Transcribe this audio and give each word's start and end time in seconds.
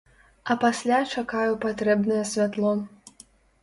А 0.53 0.57
пасля 0.63 0.99
чакаю 1.17 1.53
патрэбнае 1.69 2.23
святло. 2.35 2.77